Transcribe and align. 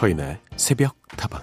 서인의 0.00 0.38
새벽 0.56 0.96
다방 1.08 1.42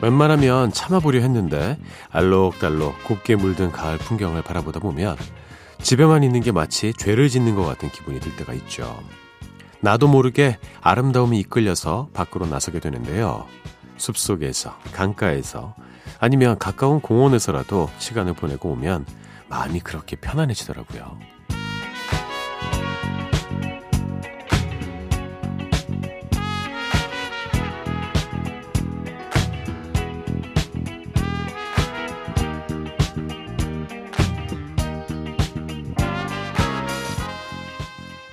웬만하면 0.00 0.72
참아보려 0.72 1.20
했는데 1.20 1.78
알록달록 2.08 3.04
곱게 3.04 3.36
물든 3.36 3.70
가을 3.70 3.98
풍경을 3.98 4.40
바라보다 4.40 4.80
보면 4.80 5.18
집에만 5.82 6.24
있는 6.24 6.40
게 6.40 6.52
마치 6.52 6.94
죄를 6.94 7.28
짓는 7.28 7.54
것 7.54 7.66
같은 7.66 7.90
기분이 7.90 8.18
들 8.18 8.34
때가 8.36 8.54
있죠. 8.54 8.98
나도 9.80 10.08
모르게 10.08 10.56
아름다움이 10.80 11.38
이끌려서 11.38 12.08
밖으로 12.14 12.46
나서게 12.46 12.80
되는데요. 12.80 13.46
숲속에서, 13.98 14.78
강가에서, 14.94 15.74
아니면 16.18 16.58
가까운 16.58 17.00
공원에서라도 17.00 17.90
시간을 17.98 18.32
보내고 18.32 18.70
오면 18.70 19.04
마음이 19.50 19.80
그렇게 19.80 20.16
편안해지더라고요. 20.16 21.18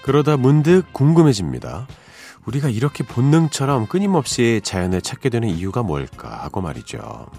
그러다 0.03 0.37
문득 0.37 0.85
궁금해집니다. 0.93 1.85
우리가 2.45 2.69
이렇게 2.69 3.03
본능처럼 3.03 3.87
끊임없이 3.87 4.61
자연을 4.63 5.01
찾게 5.01 5.27
되는 5.29 5.49
이유가 5.49 5.83
뭘까 5.83 6.29
하고 6.43 6.61
말이죠. 6.61 7.29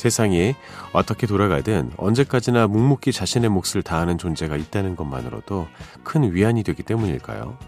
세상이 0.00 0.54
어떻게 0.92 1.26
돌아가든 1.26 1.92
언제까지나 1.98 2.66
묵묵히 2.68 3.12
자신의 3.12 3.50
몫을 3.50 3.82
다하는 3.84 4.16
존재가 4.16 4.56
있다는 4.56 4.96
것만으로도 4.96 5.68
큰 6.02 6.32
위안이 6.32 6.62
되기 6.62 6.82
때문일까요? 6.82 7.58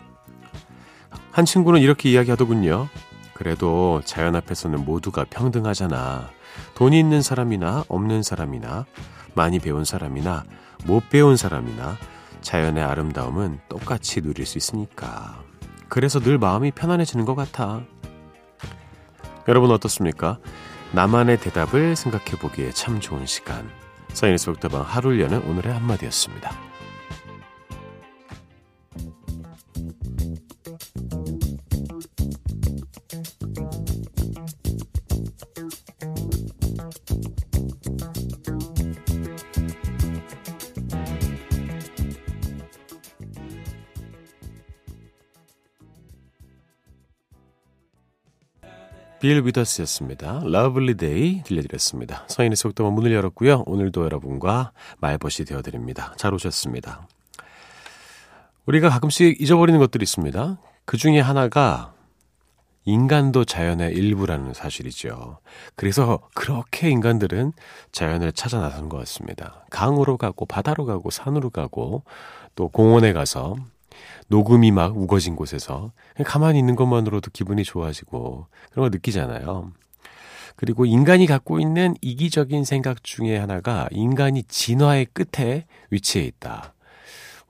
한 1.31 1.45
친구는 1.45 1.83
이렇게 1.83 2.11
이야기하더군요. 2.11 2.89
그래도 3.35 4.01
자연 4.07 4.35
앞에서는 4.35 4.83
모두가 4.83 5.27
평등하잖아. 5.29 6.31
돈이 6.75 6.99
있는 6.99 7.21
사람이나 7.21 7.85
없는 7.89 8.23
사람이나 8.23 8.87
많이 9.35 9.59
배운 9.59 9.85
사람이나 9.85 10.45
못 10.87 11.11
배운 11.11 11.37
사람이나 11.37 11.99
자연의 12.41 12.83
아름다움은 12.83 13.61
똑같이 13.69 14.23
누릴 14.23 14.47
수 14.47 14.57
있으니까. 14.57 15.43
그래서 15.89 16.19
늘 16.19 16.39
마음이 16.39 16.71
편안해지는 16.71 17.27
것 17.27 17.35
같아. 17.35 17.83
여러분 19.49 19.71
어떻습니까? 19.71 20.39
나만의 20.95 21.41
대답을 21.41 21.97
생각해 21.97 22.39
보기에 22.39 22.71
참 22.73 23.01
좋은 23.01 23.25
시간. 23.25 23.69
사인의 24.13 24.37
속다방 24.37 24.83
하루를 24.83 25.21
여는 25.21 25.43
오늘의 25.43 25.73
한마디였습니다. 25.73 26.72
빌 49.23 49.47
위더스였습니다. 49.47 50.41
Lovely 50.43 50.97
Day 50.97 51.45
들려드렸습니다. 51.45 52.25
서인의 52.27 52.57
속도가 52.57 52.91
문을 52.91 53.13
열었고요. 53.13 53.63
오늘도 53.67 54.03
여러분과 54.03 54.73
말벗이 54.99 55.45
되어드립니다. 55.45 56.13
잘 56.17 56.35
오셨습니다. 56.35 57.07
우리가 58.67 58.89
가끔씩 58.89 59.41
잊어버리는 59.41 59.79
것들이 59.79 60.03
있습니다. 60.03 60.59
그 60.85 60.97
중에 60.97 61.21
하나가 61.21 61.95
인간도 62.85 63.45
자연의 63.45 63.93
일부라는 63.93 64.55
사실이죠. 64.55 65.39
그래서 65.77 66.19
그렇게 66.35 66.91
인간들은 66.91 67.53
자연을 67.93 68.33
찾아 68.33 68.59
나선 68.59 68.89
것 68.89 68.97
같습니다. 68.99 69.65
강으로 69.71 70.17
가고 70.17 70.47
바다로 70.47 70.85
가고 70.85 71.11
산으로 71.11 71.51
가고 71.51 72.03
또 72.57 72.67
공원에 72.67 73.13
가서 73.13 73.55
녹음이 74.29 74.71
막 74.71 74.97
우거진 74.97 75.37
곳에서 75.37 75.93
가만히 76.25 76.59
있는 76.59 76.77
것만으로도 76.77 77.31
기분이 77.33 77.65
좋아지고 77.65 78.47
그런 78.71 78.85
거 78.85 78.89
느끼잖아요. 78.89 79.73
그리고 80.57 80.85
인간이 80.85 81.27
갖고 81.27 81.59
있는 81.59 81.95
이기적인 82.01 82.65
생각 82.65 83.03
중에 83.05 83.39
하나가 83.39 83.89
인간이 83.91 84.43
진화의 84.45 85.07
끝에 85.13 85.67
위치해 85.91 86.25
있다. 86.25 86.75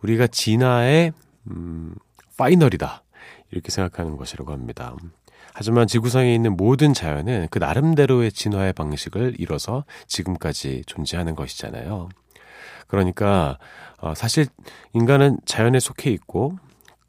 우리가 0.03 0.27
진화의 0.27 1.13
음, 1.51 1.95
파이널이다. 2.37 3.03
이렇게 3.51 3.71
생각하는 3.71 4.17
것이라고 4.17 4.53
합니다. 4.53 4.97
하지만 5.55 5.87
지구상에 5.87 6.35
있는 6.35 6.57
모든 6.57 6.95
자연은 6.95 7.49
그 7.51 7.59
나름대로의 7.59 8.33
진화의 8.33 8.73
방식을 8.73 9.37
이뤄서 9.39 9.85
지금까지 10.07 10.83
존재하는 10.87 11.35
것이잖아요. 11.35 12.09
그러니까 12.87 13.59
어, 13.99 14.15
사실 14.15 14.47
인간은 14.93 15.39
자연에 15.45 15.81
속해 15.81 16.11
있고 16.11 16.59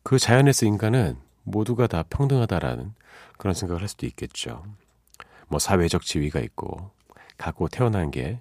그 0.04 0.20
자연에서 0.20 0.66
인간은 0.66 1.18
모두가 1.44 1.88
다 1.88 2.04
평등하다라는 2.10 2.94
그런 3.38 3.54
생각을 3.54 3.82
할 3.82 3.90
수도 3.90 4.06
있겠죠. 4.06 4.64
뭐 5.48 5.60
사회적 5.60 6.04
지위가 6.04 6.40
있고 6.40 6.92
갖고 7.38 7.68
태어난 7.68 8.12
게 8.12 8.40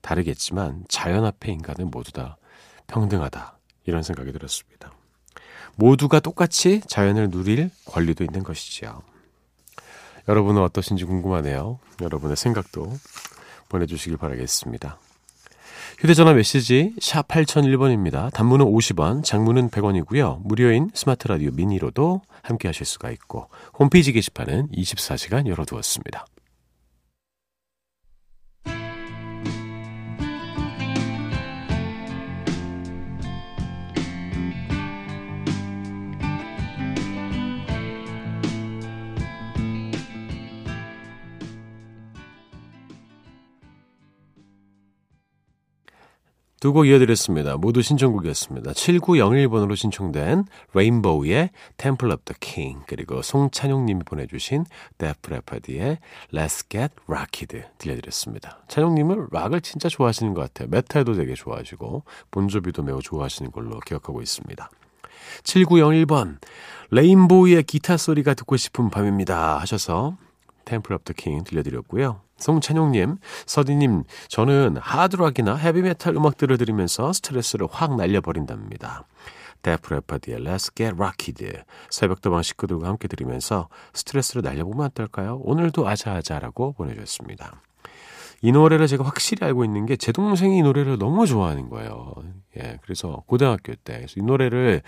다르겠지만 0.00 0.84
자연 0.88 1.24
앞에 1.24 1.52
인간은 1.52 1.90
모두 1.90 2.12
다 2.12 2.36
평등하다 2.86 3.58
이런 3.84 4.02
생각이 4.02 4.32
들었습니다. 4.32 4.92
모두가 5.76 6.20
똑같이 6.20 6.80
자연을 6.86 7.30
누릴 7.30 7.70
권리도 7.86 8.24
있는 8.24 8.42
것이지요. 8.42 9.02
여러분은 10.28 10.62
어떠신지 10.62 11.04
궁금하네요. 11.04 11.78
여러분의 12.00 12.36
생각도 12.36 12.92
보내주시길 13.68 14.16
바라겠습니다. 14.16 14.98
휴대전화 15.98 16.34
메시지 16.34 16.92
샵 17.00 17.26
8001번입니다. 17.26 18.30
단문은 18.32 18.66
50원, 18.66 19.24
장문은 19.24 19.70
100원이고요. 19.70 20.40
무료인 20.44 20.90
스마트 20.92 21.26
라디오 21.26 21.50
미니로도 21.52 22.20
함께 22.42 22.68
하실 22.68 22.84
수가 22.84 23.10
있고 23.12 23.48
홈페이지 23.78 24.12
게시판은 24.12 24.68
24시간 24.72 25.46
열어두었습니다. 25.46 26.26
두 46.66 46.72
곡 46.72 46.88
이어드렸습니다. 46.88 47.56
모두 47.56 47.80
신청곡이었습니다. 47.80 48.72
7901번으로 48.72 49.76
신청된 49.76 50.46
레인보우의 50.74 51.50
Temple 51.76 52.12
of 52.12 52.24
the 52.24 52.36
King 52.40 52.82
그리고 52.88 53.22
송찬용님이 53.22 54.02
보내주신 54.02 54.64
데프 54.98 55.30
레파드의 55.30 55.98
Let's 56.32 56.68
Get 56.68 56.92
Rocked 57.06 57.62
들려드렸습니다. 57.78 58.64
찬용님은 58.66 59.28
락을 59.30 59.60
진짜 59.60 59.88
좋아하시는 59.88 60.34
것 60.34 60.40
같아요. 60.40 60.66
메탈도 60.68 61.14
되게 61.14 61.34
좋아하시고 61.34 62.02
본조비도 62.32 62.82
매우 62.82 63.00
좋아하시는 63.00 63.52
걸로 63.52 63.78
기억하고 63.78 64.20
있습니다. 64.20 64.68
7901번 65.44 66.38
레인보우의 66.90 67.62
기타 67.62 67.96
소리가 67.96 68.34
듣고 68.34 68.56
싶은 68.56 68.90
밤입니다 68.90 69.60
하셔서 69.60 70.16
Of 70.74 71.04
the 71.04 71.14
King 71.16 71.48
들려드렸고요. 71.48 72.20
송찬용님, 72.38 73.16
서디님, 73.46 74.04
저는 74.28 74.76
하드락이나 74.78 75.56
헤비메탈 75.56 76.14
음악들을 76.16 76.58
들으면서 76.58 77.12
스트레스를 77.12 77.66
확 77.70 77.96
날려버린답니다. 77.96 79.06
데프레파디의 79.62 80.40
Let's 80.40 80.74
Get 80.76 80.94
Rocked 80.96 81.62
새벽도방 81.90 82.42
식구들과 82.42 82.88
함께 82.88 83.08
들으면서 83.08 83.68
스트레스를 83.94 84.42
날려보면 84.42 84.86
어떨까요? 84.86 85.40
오늘도 85.42 85.88
아자아자라고 85.88 86.72
보내주셨습니다. 86.74 87.60
이 88.42 88.52
노래를 88.52 88.86
제가 88.86 89.02
확실히 89.02 89.46
알고 89.46 89.64
있는 89.64 89.86
게 89.86 89.96
제 89.96 90.12
동생이 90.12 90.58
이 90.58 90.62
노래를 90.62 90.98
너무 90.98 91.26
좋아하는 91.26 91.70
거예요. 91.70 92.12
예, 92.58 92.78
그래서 92.82 93.22
고등학교 93.26 93.74
때이 93.76 94.04
노래를 94.22 94.82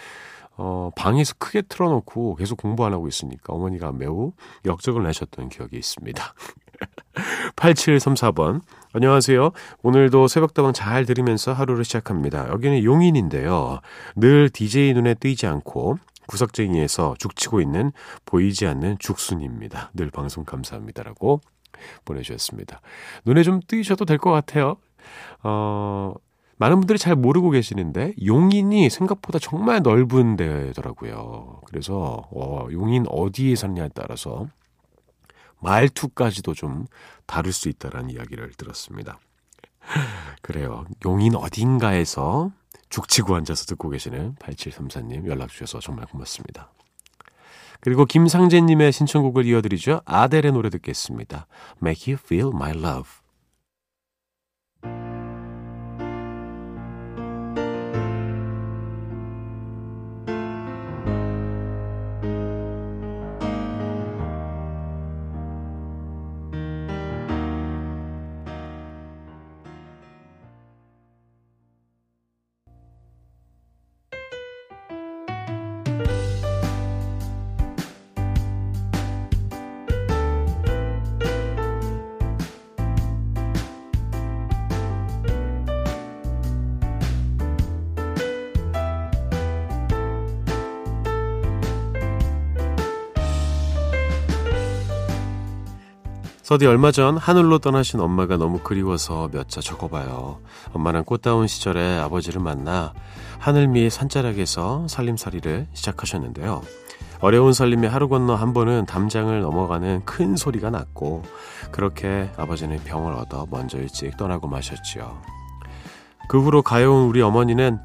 어, 0.59 0.91
방에서 0.97 1.35
크게 1.39 1.63
틀어놓고 1.63 2.35
계속 2.35 2.57
공부 2.59 2.85
안 2.85 2.93
하고 2.93 3.07
있으니까 3.09 3.53
어머니가 3.53 3.93
매우 3.93 4.33
역적을 4.65 5.03
내셨던 5.05 5.49
기억이 5.49 5.77
있습니다. 5.79 6.23
8734번. 7.57 8.61
안녕하세요. 8.93 9.51
오늘도 9.83 10.29
새벽다방 10.29 10.73
잘 10.73 11.05
들으면서 11.07 11.53
하루를 11.53 11.85
시작합니다. 11.85 12.49
여기는 12.49 12.83
용인인데요. 12.85 13.81
늘 14.17 14.51
DJ 14.51 14.95
눈에 14.95 15.15
띄지 15.15 15.47
않고 15.47 15.99
구석쟁이에서 16.27 17.15
죽치고 17.19 17.61
있는 17.61 17.93
보이지 18.27 18.67
않는 18.67 18.99
죽순입니다. 18.99 19.91
늘 19.95 20.11
방송 20.11 20.45
감사합니다라고 20.45 21.41
보내주셨습니다. 22.05 22.81
눈에 23.25 23.43
좀 23.45 23.61
띄셔도 23.67 24.05
될 24.05 24.19
것 24.19 24.31
같아요. 24.33 24.77
어, 25.43 26.13
많은 26.59 26.81
분들이 26.81 26.99
잘 26.99 27.15
모르고 27.15 27.51
계시는데 27.51 28.15
용인이 28.25 28.91
생각보다 28.91 29.39
정말 29.39 29.81
넓은 29.83 30.37
데더라고요. 30.37 31.61
그래서 31.67 32.29
어, 32.33 32.67
용인 32.71 33.07
어디에 33.09 33.55
사느냐에 33.55 33.91
따라서 33.95 34.49
말투까지도 35.61 36.55
좀 36.55 36.87
다를 37.27 37.53
수 37.53 37.69
있다라는 37.69 38.11
이야기를 38.11 38.53
들었습니다. 38.57 39.19
그래요. 40.43 40.85
용인 41.05 41.35
어딘가에서 41.37 42.53
죽치고 42.91 43.37
앉아서 43.37 43.67
듣고 43.67 43.91
계시는 43.91 44.37
8734님 44.37 45.27
연락 45.29 45.51
주셔서 45.51 45.79
정말 45.81 46.07
고맙습니다. 46.07 46.73
그리고 47.81 48.05
김상재님의 48.05 48.93
신청곡을 48.93 49.47
이어드리죠. 49.47 50.01
아델의 50.05 50.53
노래 50.53 50.71
듣겠습니다. 50.71 51.47
Make 51.81 52.13
You 52.13 52.21
Feel 52.25 52.51
My 52.53 52.73
Love. 52.73 53.28
서디 96.49 96.65
얼마 96.65 96.93
전 96.93 97.19
하늘로 97.19 97.59
떠나신 97.59 98.01
엄마가 98.01 98.39
너무 98.39 98.61
그리워서 98.61 99.29
몇 99.31 99.51
자 99.51 99.61
적어봐요. 99.61 100.41
엄마는 100.73 101.05
꽃다운 101.05 101.47
시절에 101.47 101.99
아버지를 101.99 102.41
만나 102.41 102.95
하늘미의 103.39 103.91
산자락에서 103.91 104.89
살림살이를 104.89 105.67
시작하셨는데요. 105.75 106.63
어려운 107.21 107.53
살림에 107.53 107.87
하루 107.87 108.09
건너 108.09 108.35
한 108.35 108.55
번은 108.55 108.87
담장을 108.87 109.39
넘어가는 109.39 110.07
큰 110.07 110.37
소리가 110.37 110.71
났고 110.71 111.23
그렇게 111.71 112.31
아버지는 112.39 112.79
병을 112.79 113.13
얻어 113.13 113.47
먼저 113.51 113.77
일찍 113.77 114.17
떠나고 114.17 114.49
마셨지요. 114.49 115.21
그 116.31 116.41
후로 116.41 116.63
가여운 116.63 117.11
우리 117.11 117.21
어머니는 117.21 117.79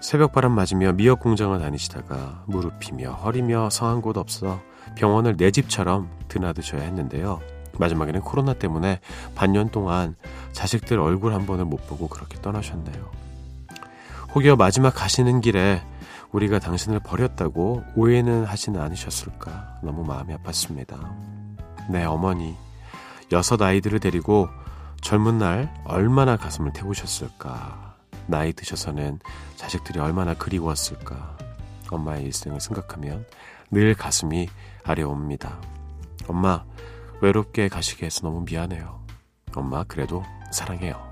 새벽바람 0.00 0.50
맞으며 0.50 0.94
미역 0.94 1.20
공장을 1.20 1.56
다니시다가 1.56 2.42
무릎이며 2.48 3.12
허리며 3.12 3.70
성한 3.70 4.02
곳 4.02 4.16
없어 4.16 4.60
병원을 4.96 5.36
내 5.36 5.52
집처럼 5.52 6.10
드나드셔야 6.26 6.82
했는데요. 6.82 7.57
마지막에는 7.78 8.20
코로나 8.20 8.54
때문에 8.54 9.00
반년 9.34 9.70
동안 9.70 10.16
자식들 10.52 10.98
얼굴 10.98 11.34
한 11.34 11.46
번을 11.46 11.64
못 11.64 11.86
보고 11.86 12.08
그렇게 12.08 12.40
떠나셨네요. 12.40 13.10
혹여 14.34 14.56
마지막 14.56 14.90
가시는 14.94 15.40
길에 15.40 15.82
우리가 16.32 16.58
당신을 16.58 17.00
버렸다고 17.00 17.82
오해는 17.96 18.44
하지는 18.44 18.80
않으셨을까 18.80 19.78
너무 19.82 20.04
마음이 20.04 20.34
아팠습니다. 20.36 20.98
네, 21.88 22.04
어머니. 22.04 22.56
여섯 23.32 23.60
아이들을 23.60 24.00
데리고 24.00 24.48
젊은 25.00 25.38
날 25.38 25.72
얼마나 25.84 26.36
가슴을 26.36 26.72
태우셨을까. 26.72 27.96
나이 28.26 28.52
드셔서는 28.52 29.20
자식들이 29.56 29.98
얼마나 30.00 30.34
그리웠을까. 30.34 31.36
엄마의 31.90 32.24
일생을 32.24 32.60
생각하면 32.60 33.24
늘 33.70 33.94
가슴이 33.94 34.48
아려옵니다. 34.84 35.58
엄마, 36.26 36.64
외롭게 37.20 37.68
가시게 37.68 38.06
해서 38.06 38.20
너무 38.22 38.44
미안해요. 38.44 39.04
엄마, 39.54 39.84
그래도 39.84 40.22
사랑해요. 40.52 41.08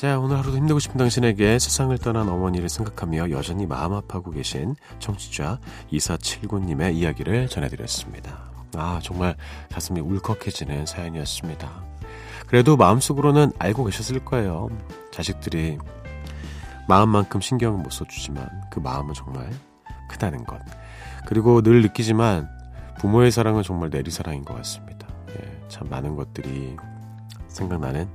자, 0.00 0.18
오늘 0.18 0.38
하루도 0.38 0.56
힘내고 0.56 0.78
싶은 0.78 0.96
당신에게 0.96 1.58
세상을 1.58 1.96
떠난 1.98 2.26
어머니를 2.26 2.70
생각하며 2.70 3.30
여전히 3.32 3.66
마음 3.66 3.92
아파하고 3.92 4.30
계신 4.30 4.74
청취자 4.98 5.60
2479님의 5.92 6.94
이야기를 6.94 7.48
전해드렸습니다. 7.48 8.50
아, 8.76 8.98
정말 9.02 9.36
가슴이 9.70 10.00
울컥해지는 10.00 10.86
사연이었습니다. 10.86 11.84
그래도 12.46 12.78
마음속으로는 12.78 13.52
알고 13.58 13.84
계셨을 13.84 14.24
거예요. 14.24 14.70
자식들이 15.20 15.78
마음만큼 16.88 17.40
신경을 17.40 17.78
못 17.82 17.90
써주지만 17.90 18.48
그 18.70 18.80
마음은 18.80 19.12
정말 19.14 19.50
크다는 20.08 20.44
것. 20.44 20.58
그리고 21.26 21.60
늘 21.60 21.82
느끼지만 21.82 22.48
부모의 22.98 23.30
사랑은 23.30 23.62
정말 23.62 23.90
내리사랑인 23.90 24.44
것 24.44 24.54
같습니다. 24.56 25.06
예, 25.30 25.68
참 25.68 25.88
많은 25.88 26.16
것들이 26.16 26.76
생각나는 27.48 28.08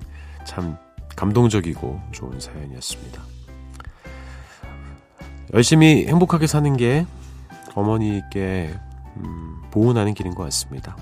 참 0.45 0.77
감동적이고 1.15 2.01
좋은 2.11 2.39
사연이었습니다. 2.39 3.21
열심히 5.53 6.07
행복하게 6.07 6.47
사는 6.47 6.75
게 6.75 7.05
어머니께 7.75 8.73
음, 9.17 9.61
보은하는 9.71 10.15
길인 10.15 10.33
것 10.33 10.43
같습니다. 10.45 10.97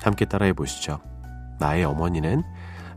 함께 0.00 0.24
따라해 0.24 0.52
보시죠. 0.52 1.00
나의 1.58 1.84
어머니는 1.84 2.44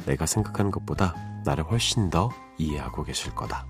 내가 0.06 0.25
생각하는 0.25 0.69
것보다 0.72 1.16
나를 1.44 1.64
훨씬 1.64 2.10
더 2.10 2.30
이해하고 2.62 3.04
계실 3.04 3.34
거다. 3.34 3.66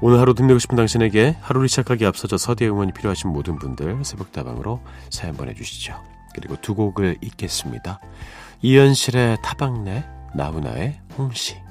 오늘 0.00 0.20
하루 0.20 0.34
힘내고 0.36 0.58
싶은 0.58 0.76
당신에게 0.76 1.36
하루를 1.40 1.68
시작하기 1.68 2.04
앞서서 2.04 2.36
서디의 2.36 2.70
응원이 2.70 2.92
필요하신 2.92 3.30
모든 3.30 3.56
분들 3.56 4.04
새벽다방으로 4.04 4.82
사연 5.10 5.36
보내주시죠. 5.36 6.02
그리고 6.34 6.56
두 6.60 6.74
곡을 6.74 7.16
읽겠습니다. 7.22 7.98
이현실의 8.60 9.38
타박내, 9.42 10.04
나훈아의 10.34 11.00
홍시. 11.16 11.65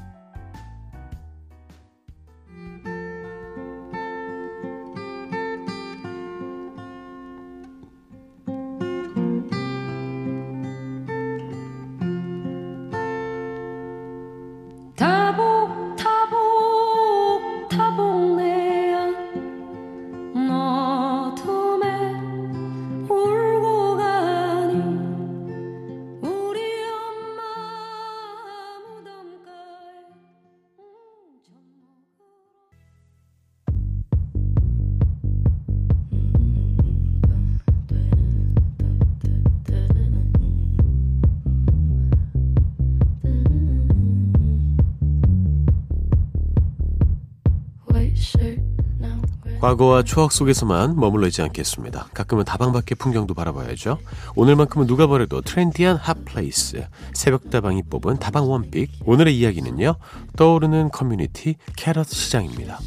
과거와 49.65 50.03
추억 50.03 50.31
속에서만 50.31 50.95
머물러 50.95 51.25
있지 51.25 51.41
않겠습니다. 51.41 52.10
가끔은 52.13 52.45
다방 52.45 52.72
밖의 52.72 52.98
풍경도 53.00 53.34
바라봐야죠. 53.34 53.98
오늘만큼은 54.36 54.86
누가 54.86 55.07
뭐래도 55.07 55.41
트렌디한 55.41 55.98
hot 55.97 56.30
place 56.30 56.85
새벽다방이 57.13 57.81
뽑은 57.89 58.19
다방 58.19 58.48
one 58.47 58.66
pick 58.66 58.91
오늘의 59.05 59.36
이야기는요. 59.39 59.95
떠오르는 60.38 60.91
커뮤니티 60.91 61.55
carrot 61.75 62.07
시장입니다. 62.07 62.79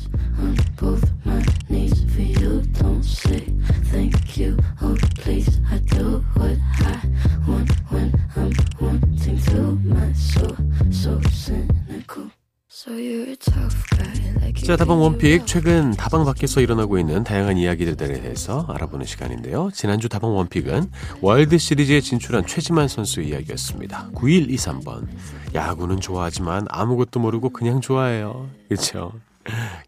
자, 14.68 14.76
다방 14.76 15.00
원픽 15.00 15.46
최근 15.46 15.92
다방 15.92 16.26
밖에서 16.26 16.60
일어나고 16.60 16.98
있는 16.98 17.25
다양한 17.25 17.56
이야기들에 17.56 18.20
대해서 18.20 18.66
알아보는 18.68 19.06
시간인데요. 19.06 19.70
지난주 19.72 20.10
다방 20.10 20.37
원픽은 20.37 20.90
월드 21.22 21.56
시리즈에 21.56 22.02
진출한 22.02 22.44
최지만 22.44 22.87
선수 22.87 23.22
이야기였습니다. 23.22 24.10
9123번. 24.14 25.06
야구는 25.54 26.00
좋아하지만 26.00 26.66
아무것도 26.68 27.18
모르고 27.18 27.48
그냥 27.48 27.80
좋아해요. 27.80 28.50
그렇죠? 28.68 29.12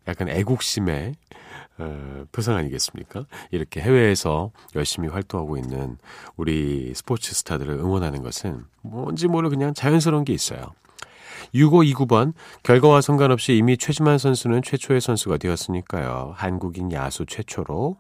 약간 0.09 0.31
애국심에 0.31 1.13
어, 1.77 2.25
표상 2.33 2.57
아니겠습니까? 2.57 3.27
이렇게 3.51 3.83
해외에서 3.83 4.51
열심히 4.77 5.09
활동하고 5.09 5.59
있는 5.59 5.99
우리 6.39 6.95
스포츠 6.95 7.35
스타들을 7.35 7.75
응원하는 7.75 8.23
것은 8.23 8.65
뭔지 8.81 9.29
모르 9.29 9.51
그냥 9.51 9.75
자연스러운 9.75 10.25
게 10.25 10.33
있어요. 10.33 10.73
6529번 11.55 12.33
결과와 12.63 13.01
상관없이 13.01 13.57
이미 13.57 13.77
최지만 13.77 14.19
선수는 14.19 14.63
최초의 14.63 15.01
선수가 15.01 15.39
되었으니까요. 15.39 16.35
한국인 16.37 16.93
야수 16.93 17.27
최초로 17.27 17.97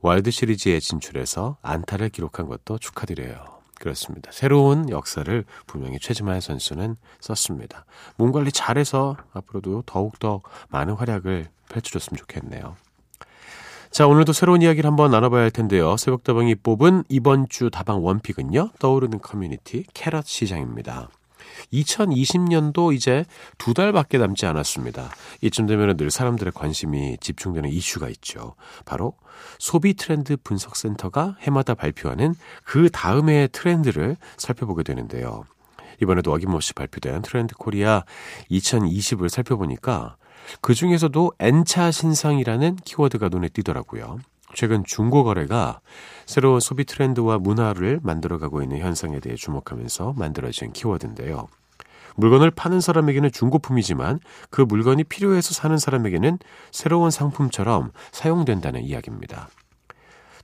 월드 0.00 0.30
시리즈에 0.30 0.80
진출해서 0.80 1.56
안타를 1.62 2.10
기록한 2.10 2.46
것도 2.46 2.78
축하드려요. 2.78 3.54
그렇습니다. 3.78 4.30
새로운 4.32 4.88
역사를 4.88 5.44
분명히 5.66 5.98
최지만 5.98 6.40
선수는 6.40 6.96
썼습니다. 7.20 7.84
몸 8.16 8.32
관리 8.32 8.52
잘해서 8.52 9.16
앞으로도 9.32 9.82
더욱더 9.86 10.40
많은 10.68 10.94
활약을 10.94 11.48
펼쳐줬으면 11.68 12.18
좋겠네요. 12.18 12.76
자, 13.90 14.06
오늘도 14.06 14.32
새로운 14.32 14.60
이야기를 14.62 14.88
한번 14.88 15.10
나눠봐야 15.12 15.42
할 15.42 15.50
텐데요. 15.50 15.96
새벽다방이 15.96 16.56
뽑은 16.56 17.04
이번 17.08 17.48
주 17.48 17.70
다방 17.70 18.04
one 18.04 18.19
pick은요. 18.19 18.70
떠오르는 18.78 19.20
커뮤니티 19.20 19.84
carrot 19.94 20.26
시장입니다. 20.26 21.08
2020년도 21.72 22.94
이제 22.94 23.24
두 23.58 23.74
달밖에 23.74 24.18
남지 24.18 24.46
않았습니다. 24.46 25.10
이쯤 25.42 25.66
되면 25.66 25.96
늘 25.96 26.10
사람들의 26.10 26.52
관심이 26.52 27.16
집중되는 27.20 27.68
이슈가 27.70 28.08
있죠. 28.10 28.54
바로 28.84 29.14
소비 29.58 29.94
트렌드 29.94 30.36
분석센터가 30.36 31.36
해마다 31.40 31.74
발표하는 31.74 32.34
그 32.64 32.90
다음의 32.90 33.48
트렌드를 33.52 34.16
살펴보게 34.36 34.82
되는데요. 34.82 35.44
이번에도 36.02 36.32
어김없이 36.32 36.74
발표된 36.74 37.22
트렌드 37.22 37.54
코리아 37.54 38.04
2020을 38.50 39.28
살펴보니까 39.28 40.16
그 40.60 40.74
중에서도 40.74 41.32
N차 41.38 41.90
신상이라는 41.90 42.76
키워드가 42.84 43.28
눈에 43.28 43.48
띄더라고요. 43.48 44.18
최근 44.54 44.84
중고 44.84 45.24
거래가 45.24 45.80
새로운 46.26 46.60
소비 46.60 46.84
트렌드와 46.84 47.38
문화를 47.38 48.00
만들어가고 48.02 48.62
있는 48.62 48.78
현상에 48.78 49.20
대해 49.20 49.36
주목하면서 49.36 50.14
만들어진 50.16 50.72
키워드인데요. 50.72 51.48
물건을 52.16 52.50
파는 52.52 52.80
사람에게는 52.80 53.32
중고품이지만 53.32 54.20
그 54.50 54.62
물건이 54.62 55.04
필요해서 55.04 55.52
사는 55.52 55.76
사람에게는 55.76 56.38
새로운 56.70 57.10
상품처럼 57.10 57.90
사용된다는 58.12 58.82
이야기입니다. 58.82 59.48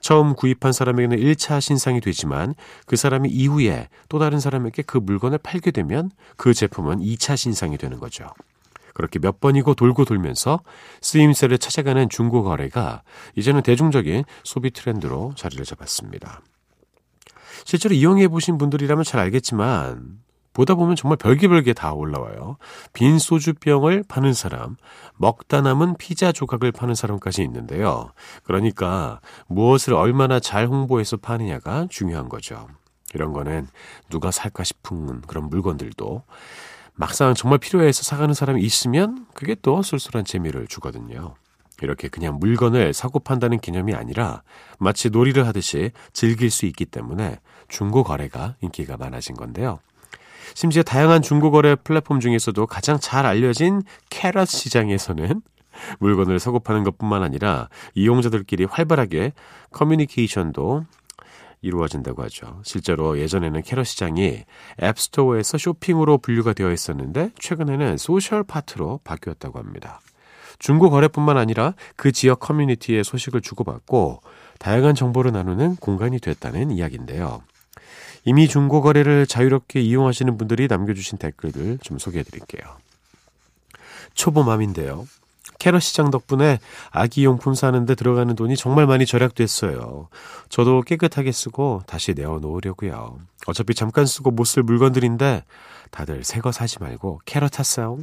처음 0.01 0.35
구입한 0.35 0.73
사람에게는 0.73 1.19
1차 1.19 1.61
신상이 1.61 2.01
되지만 2.01 2.55
그 2.87 2.97
사람이 2.97 3.29
이후에 3.29 3.89
또 4.09 4.19
다른 4.19 4.41
사람에게 4.41 4.83
그 4.83 4.99
물건을 4.99 5.39
팔게 5.39 5.71
되면 5.71 6.11
그 6.37 6.55
제품은 6.55 7.01
2차 7.01 7.37
신상이 7.37 7.77
되는 7.77 8.01
거죠. 8.01 8.27
그렇게 8.95 9.19
몇 9.19 9.41
번이고 9.41 9.75
돌고 9.75 10.05
돌면서 10.05 10.61
쓰임새를 11.01 11.59
찾아가는 11.59 12.09
중고 12.09 12.43
거래가 12.43 13.03
이제는 13.37 13.63
대중적인 13.63 14.25
소비 14.45 14.71
트렌드로 14.71 15.33
자리를 15.37 15.65
잡았습니다. 15.65 16.43
실제로 17.65 17.95
이용해 17.95 18.29
보신 18.29 18.59
분들이라면 18.59 19.05
잘 19.05 19.21
알겠지만 19.21 20.21
보다 20.53 20.75
보면 20.75 20.97
정말 20.97 21.17
별개별개 21.17 21.73
다 21.73 21.93
올라와요. 21.93 22.57
빈 22.93 23.19
소주병을 23.19 24.05
파는 24.09 24.33
사람, 24.35 24.77
먹다 25.17 25.61
남은 25.61 25.97
피자 25.97 26.33
조각을 26.33 26.73
파는 26.73 26.95
사람까지 26.95 27.43
있는데요. 27.43 28.11
그러니까 28.43 29.21
무엇을 29.47 29.95
얼마나 29.95 30.41
잘 30.41 30.67
홍보해서 30.67 31.17
파느냐가 31.19 31.87
중요한 31.89 32.29
거죠. 32.29 32.67
이런 33.15 33.33
거는 33.33 33.69
누가 34.09 34.31
살까 34.31 34.65
싶은 34.65 35.23
그런 35.23 35.49
물건들도 35.49 36.25
막상 36.95 37.35
정말 37.35 37.59
필요해서 37.59 38.03
사가는 38.03 38.35
사람이 38.35 38.63
있으면 38.63 39.27
그게 39.35 39.55
또 39.63 39.83
쏠쏠한 39.83 40.25
재미를 40.25 40.67
주거든요. 40.67 41.35
이렇게 41.83 42.09
그냥 42.09 42.39
물건을 42.39 42.93
사고 42.93 43.19
판다는 43.19 43.59
개념이 43.59 43.95
아니라 43.95 44.43
마치 44.79 45.11
놀이를 45.11 45.47
하듯이 45.47 45.93
즐길 46.13 46.51
수 46.51 46.67
있기 46.67 46.85
때문에 46.85 47.39
중고 47.69 48.05
거래가 48.05 48.57
인기가 48.61 48.97
많아진 48.97 49.35
건데요. 49.35 49.79
심지어 50.55 50.83
다양한 50.83 51.23
중고 51.23 51.51
거래 51.51 51.75
플랫폼 51.75 52.21
중에서도 52.21 52.67
가장 52.67 52.99
잘 53.01 53.25
알려진 53.25 53.83
carrot 54.11 54.49
시장에서는 54.49 55.41
물건을 56.01 56.39
사고 56.39 56.59
파는 56.59 56.85
것뿐만 56.85 57.23
아니라 57.23 57.69
이용자들끼리 57.95 58.65
활발하게 58.65 59.33
커뮤니케이션도 59.71 60.85
이루어진다고 61.63 62.23
하죠. 62.25 62.61
실제로 62.65 63.19
예전에는 63.19 63.63
carrot 63.63 63.87
시장이 63.87 64.45
앱스토어에서 64.83 65.59
쇼핑으로 65.59 66.19
분류가 66.19 66.53
되어 66.53 66.73
있었는데 66.73 67.31
최근에는 67.39 67.99
social 67.99 68.45
파트로 68.45 69.01
바뀌었다고 69.05 69.59
합니다. 69.59 70.01
중고 70.59 70.91
거래뿐만 70.91 71.39
아니라 71.39 71.75
그 71.97 72.13
지역 72.13 72.41
커뮤니티의 72.41 73.05
소식을 73.05 73.41
주고받고 73.41 74.21
다양한 74.59 74.95
정보를 74.95 75.33
나누는 75.33 75.77
공간이 75.77 76.21
됐다는 76.21 76.71
이야기인데요. 76.71 77.43
이미 78.25 78.47
중고 78.49 78.83
거래를 78.83 79.27
자유롭게 79.27 79.81
이용하시는 79.81 80.37
분들이 80.37 80.67
남겨주신 80.69 81.19
댓글들 81.19 81.79
좀 81.79 81.99
소개해 81.99 82.23
드릴게요. 82.23 82.63
초보맘인데요. 84.15 85.07
캐럿 85.61 85.81
시장 85.83 86.11
덕분에 86.11 86.59
아기 86.91 87.25
용품 87.25 87.55
사는데 87.55 87.95
들어가는 87.95 88.35
돈이 88.35 88.57
정말 88.57 88.87
많이 88.89 89.07
절약됐어요. 89.07 90.09
저도 90.49 90.83
깨끗하게 90.83 91.31
쓰고 91.31 91.83
다시 91.87 92.15
내어놓으려고요. 92.15 93.21
어차피 93.47 93.75
잠깐 93.75 94.07
쓰고 94.07 94.33
못 94.33 94.45
쓸 94.47 94.65
물건들인데 94.65 95.45
다들 95.93 96.25
새 96.25 96.41
거 96.41 96.51
사지 96.51 96.79
말고 96.81 97.21
캐럿 97.25 97.51
탔어요. 97.51 97.99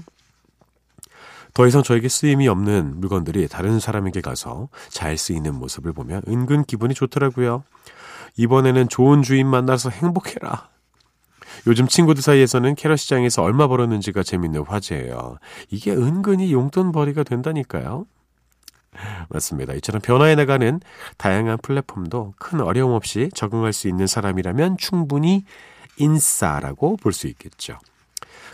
더 1.53 1.65
이상 1.65 1.81
저에게 1.81 2.07
쓰임이 2.07 2.47
없는 2.47 2.99
물건들이 2.99 3.47
다른 3.47 3.79
사람에게 3.79 4.21
가서 4.21 4.69
잘 4.89 5.17
쓰이는 5.17 5.55
모습을 5.55 5.91
보면 5.91 6.21
은근 6.27 6.63
기분이 6.65 6.93
좋더라고요. 6.93 7.63
이번에는 8.37 8.87
좋은 8.89 9.23
주인 9.23 9.47
만나서 9.47 9.89
행복해라. 9.89 10.69
요즘 11.65 11.87
친구들 11.87 12.21
사이에서는 12.21 12.75
캐럿 12.75 12.97
시장에서 12.97 13.43
얼마 13.43 13.67
벌었는지가 13.67 14.23
재밌는 14.23 14.65
화제예요. 14.67 15.37
이게 15.69 15.91
은근히 15.91 16.53
용돈벌이가 16.53 17.23
된다니까요. 17.23 18.05
맞습니다. 19.29 19.73
이처럼 19.73 20.01
변화해 20.01 20.35
나가는 20.35 20.79
다양한 21.17 21.57
플랫폼도 21.61 22.33
큰 22.39 22.61
어려움 22.61 22.93
없이 22.93 23.29
적응할 23.33 23.73
수 23.73 23.87
있는 23.87 24.07
사람이라면 24.07 24.77
충분히 24.77 25.43
인싸라고 25.97 26.97
볼 26.97 27.11
수 27.13 27.27
있겠죠. 27.27 27.77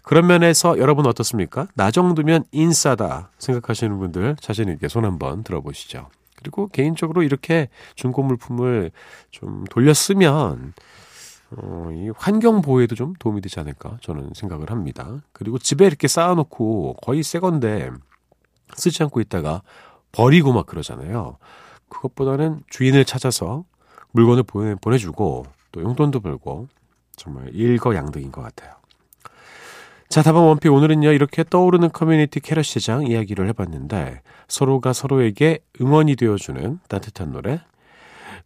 그런 0.03 0.27
면에서 0.27 0.77
여러분 0.79 1.05
어떻습니까? 1.05 1.67
나 1.75 1.89
정도면 1.91 2.43
인싸다 2.51 3.31
생각하시는 3.38 3.98
분들 4.00 4.36
자신 4.41 4.67
있게 4.69 4.89
손 4.89 5.05
한번 5.05 5.43
들어보시죠. 5.43 6.10
그리고 6.36 6.67
개인적으로 6.67 7.24
이렇게 7.24 7.69
중고 7.95 8.22
물품을 8.22 8.91
좀 9.31 9.63
돌려 9.69 9.93
쓰면 9.93 10.74
어, 11.57 11.89
이 11.91 12.10
환경 12.15 12.62
보호에도 12.62 12.95
좀 12.95 13.13
도움이 13.19 13.41
되지 13.41 13.60
않을까 13.60 13.98
저는 14.01 14.31
생각을 14.33 14.72
합니다. 14.72 15.22
그리고 15.31 15.60
집에 15.60 15.86
이렇게 15.86 16.07
쌓아놓고 16.07 16.95
거의 17.01 17.24
새 17.24 17.39
건데 17.39 17.89
쓰지 18.75 19.03
않고 19.03 19.22
있다가 19.22 19.62
버리고 20.12 20.53
막 20.53 20.65
그러잖아요. 20.65 21.38
그것보다는 21.89 22.63
주인을 22.69 23.05
찾아서 23.05 23.65
물건을 24.12 24.43
보내, 24.43 24.75
보내주고 24.75 25.45
또 25.72 25.81
용돈도 25.81 26.22
벌고 26.22 26.67
정말 27.15 27.50
일거양득인 27.53 28.31
것 28.31 28.41
같아요. 28.41 28.74
자, 30.10 30.22
다방 30.22 30.48
one 30.48 30.57
pick 30.57 30.70
오늘은요, 30.69 31.12
이렇게 31.12 31.43
떠오르는 31.43 31.91
커뮤니티 31.91 32.39
carrot 32.39 32.65
시장 32.65 33.07
이야기를 33.07 33.48
해봤는데, 33.48 34.22
서로가 34.48 34.93
서로에게 34.93 35.60
응원이 35.81 36.17
되어주는 36.17 36.81
따뜻한 36.88 37.31
노래, 37.31 37.62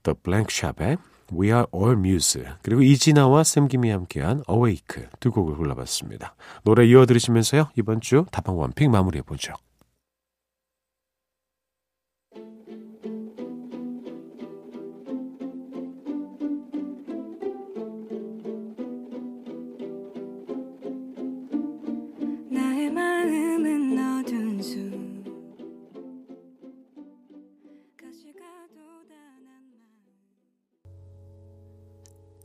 The 0.04 0.16
Blank 0.24 0.48
Shop의 0.50 0.98
We 1.34 1.48
Are 1.48 1.66
All 1.74 1.98
Muse, 1.98 2.44
그리고 2.62 2.82
이진아와 2.82 3.44
샘김이 3.44 3.90
함께한 3.90 4.44
Awake 4.50 5.06
두 5.20 5.32
곡을 5.32 5.56
골라봤습니다. 5.56 6.36
노래 6.64 6.86
이어 6.86 7.06
들으시면서요, 7.06 7.70
이번 7.76 8.02
주 8.02 8.26
다방 8.32 8.58
one 8.58 8.71
pick 8.71 8.90
마무리해 8.90 9.22
보죠. 9.24 9.54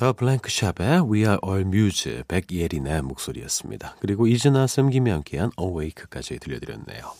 더 0.03 0.13
블랭크샵의 0.15 1.09
We 1.09 1.21
Are 1.21 1.39
All 1.47 1.61
Muse 1.61 2.25
백예린의 2.27 3.03
목소리였습니다. 3.03 3.95
그리고 4.01 4.27
이즈나 4.27 4.67
쌤김이 4.67 5.09
함께한 5.09 5.53
Awake까지 5.57 6.41
들려드렸네요. 6.41 7.13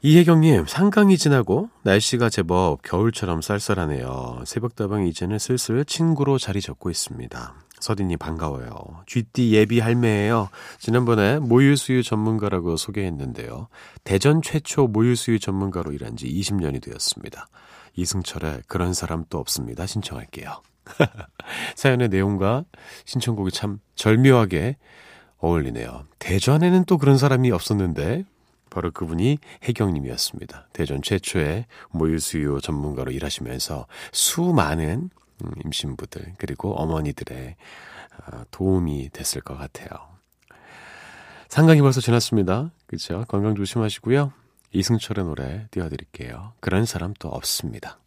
이혜경님, 0.00 0.64
상강이 0.66 1.18
지나고 1.18 1.68
날씨가 1.82 2.30
제법 2.30 2.80
겨울처럼 2.80 3.42
쌀쌀하네요. 3.42 4.44
새벽다방 4.46 5.06
이제는 5.06 5.38
슬슬 5.38 5.84
친구로 5.84 6.38
자리 6.38 6.62
잡고 6.62 6.88
있습니다. 6.88 7.54
서디님 7.80 8.16
반가워요. 8.16 8.72
쥐띠 9.06 9.52
예비 9.52 9.80
할매예요. 9.80 10.48
지난번에 10.78 11.40
모유수유 11.40 12.02
전문가라고 12.02 12.78
소개했는데요. 12.78 13.68
대전 14.02 14.40
최초 14.40 14.86
모유수유 14.86 15.40
전문가로 15.40 15.92
일한 15.92 16.16
지 16.16 16.26
20년이 16.26 16.82
되었습니다. 16.82 17.48
이승철의 17.96 18.62
그런 18.66 18.94
사람 18.94 19.26
또 19.28 19.38
없습니다. 19.38 19.84
신청할게요. 19.84 20.62
사연의 21.76 22.08
내용과 22.08 22.64
신청곡이 23.04 23.50
참 23.52 23.80
절묘하게 23.94 24.76
어울리네요. 25.38 26.04
대전에는 26.18 26.84
또 26.84 26.98
그런 26.98 27.18
사람이 27.18 27.50
없었는데 27.50 28.24
바로 28.70 28.90
그분이 28.92 29.38
혜경님이었습니다. 29.64 30.68
대전 30.72 31.02
최초의 31.02 31.66
모유수유 31.90 32.60
전문가로 32.62 33.10
일하시면서 33.10 33.86
수많은 34.12 35.10
음, 35.44 35.50
임신부들 35.64 36.34
그리고 36.38 36.74
어머니들의 36.74 37.56
아, 38.26 38.44
도움이 38.50 39.10
됐을 39.12 39.40
것 39.40 39.56
같아요. 39.56 39.88
상강이 41.48 41.80
벌써 41.80 42.00
지났습니다. 42.00 42.70
그렇죠? 42.86 43.24
건강 43.26 43.56
조심하시고요. 43.56 44.32
이승철의 44.72 45.24
노래 45.24 45.66
띄워드릴게요. 45.72 46.52
그런 46.60 46.84
사람 46.84 47.12
또 47.18 47.28
없습니다. 47.28 47.98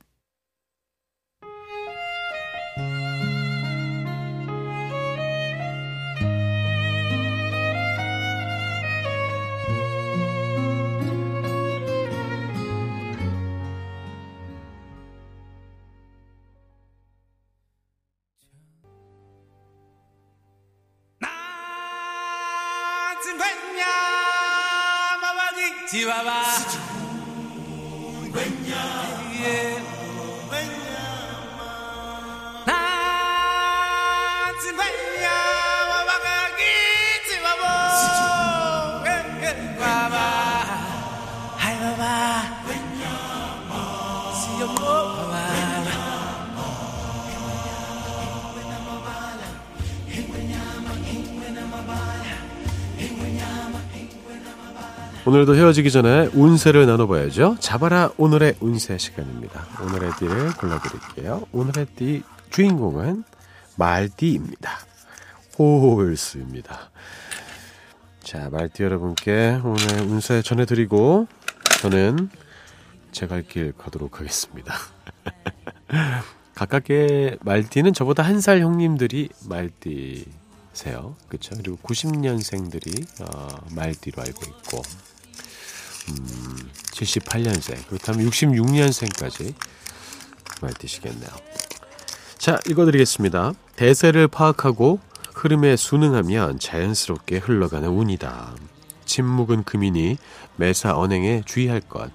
Chihuahua. 25.93 27.02
오늘도 55.25 55.55
헤어지기 55.55 55.89
전에 55.89 56.27
운세를 56.33 56.85
나눠봐야죠. 56.85 57.55
잡아라 57.59 58.11
오늘의 58.17 58.55
운세 58.59 58.97
시간입니다. 58.97 59.65
오늘의 59.81 60.11
띠를 60.19 60.53
골라드릴게요. 60.57 61.43
오늘의 61.53 61.85
띠 61.95 62.23
주인공은 62.49 63.23
말띠입니다. 63.77 64.71
홀수입니다. 65.57 66.91
자, 68.21 68.49
말띠 68.51 68.83
여러분께 68.83 69.61
오늘 69.63 70.01
운세 70.01 70.41
전해드리고 70.41 71.27
저는 71.81 72.29
제 73.13 73.27
갈 73.27 73.43
길 73.43 73.71
가도록 73.77 74.19
하겠습니다. 74.19 74.73
가깝게 76.55 77.37
말띠는 77.41 77.93
저보다 77.93 78.23
한 78.23 78.41
살 78.41 78.59
형님들이 78.61 79.29
말띠 79.47 80.25
세요. 80.73 81.15
그렇죠? 81.29 81.55
그리고 81.55 81.77
90년생들이 81.83 83.21
어, 83.21 83.47
말띠로 83.75 84.21
알고 84.23 84.41
있고 84.45 84.81
음, 86.09 86.69
78년생 86.91 87.87
그렇다면 87.87 88.29
66년생까지 88.29 89.53
말띠시겠네요. 90.61 91.29
자, 92.37 92.59
읽어드리겠습니다. 92.67 93.53
대세를 93.75 94.27
파악하고 94.27 94.99
흐름에 95.33 95.75
순응하면 95.75 96.59
자연스럽게 96.59 97.37
흘러가는 97.37 97.87
운이다. 97.87 98.55
침묵은 99.05 99.63
금이니 99.63 100.17
매사 100.55 100.97
언행에 100.97 101.41
주의할 101.45 101.81
것. 101.81 102.11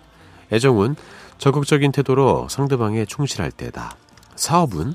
애정은 0.53 0.97
적극적인 1.39 1.93
태도로 1.93 2.49
상대방에 2.49 3.05
충실할 3.05 3.51
때다. 3.53 3.97
사업은 4.37 4.95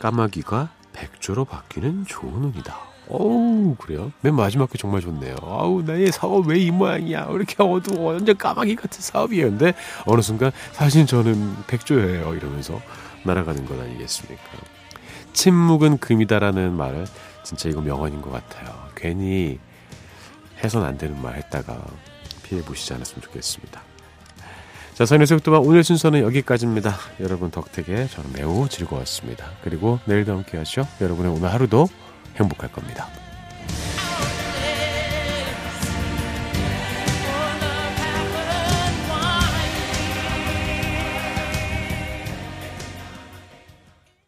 까마귀가 0.00 0.70
백조로 0.92 1.44
바뀌는 1.44 2.06
좋은 2.06 2.44
운이다. 2.44 2.87
어우 3.10 3.74
그래요? 3.78 4.12
맨 4.20 4.34
마지막 4.34 4.70
게 4.70 4.76
정말 4.78 5.00
좋네요. 5.00 5.36
아우 5.42 5.82
나의 5.82 6.12
사업 6.12 6.46
왜 6.46 6.58
이 6.58 6.70
모양이야? 6.70 7.28
이렇게 7.32 7.56
어두워 7.62 8.12
완전 8.12 8.36
까마귀 8.36 8.76
같은 8.76 9.00
사업이에요. 9.00 9.46
근데 9.50 9.72
어느 10.04 10.20
순간 10.20 10.50
사실 10.72 11.06
저는 11.06 11.54
백조예요. 11.66 12.34
이러면서 12.34 12.80
날아가는 13.24 13.64
것 13.66 13.80
아니겠습니까? 13.80 14.42
침묵은 15.32 15.98
금이다라는 15.98 16.72
말을 16.72 17.06
진짜 17.44 17.68
이거 17.68 17.80
명언인 17.80 18.20
것 18.20 18.30
같아요. 18.32 18.74
괜히 18.94 19.58
해선 20.62 20.84
안 20.84 20.98
되는 20.98 21.20
말 21.22 21.36
했다가 21.36 21.78
피해 22.42 22.62
보시지 22.62 22.92
않았으면 22.94 23.22
좋겠습니다. 23.22 23.80
자, 24.94 25.06
선의 25.06 25.28
속도만 25.28 25.60
오늘 25.60 25.84
순서는 25.84 26.22
여기까지입니다. 26.22 26.92
여러분 27.20 27.52
덕택에 27.52 28.08
저는 28.08 28.32
매우 28.32 28.68
즐거웠습니다. 28.68 29.46
그리고 29.62 30.00
내일도 30.06 30.32
함께 30.32 30.58
하죠. 30.58 30.86
여러분의 31.00 31.30
오늘 31.32 31.52
하루도 31.52 31.86
행복할 32.38 32.70
겁니다. 32.70 33.08